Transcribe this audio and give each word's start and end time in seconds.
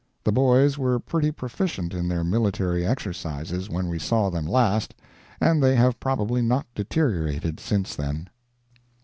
The 0.23 0.31
boys 0.31 0.79
were 0.79 0.97
pretty 0.99 1.31
proficient 1.31 1.93
in 1.93 2.07
their 2.07 2.23
military 2.23 2.83
exercises 2.83 3.69
when 3.69 3.87
we 3.87 3.99
saw 3.99 4.31
them 4.31 4.47
last, 4.47 4.95
and 5.39 5.61
they 5.61 5.75
have 5.75 5.99
probably 5.99 6.41
not 6.41 6.65
deteriorated 6.73 7.59
since 7.59 7.95
then. 7.95 8.27